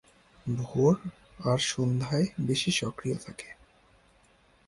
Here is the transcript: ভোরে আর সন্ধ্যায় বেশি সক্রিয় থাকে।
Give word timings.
ভোরে 0.45 1.01
আর 1.43 1.59
সন্ধ্যায় 1.65 2.27
বেশি 2.39 2.71
সক্রিয় 2.71 3.17
থাকে। 3.17 3.49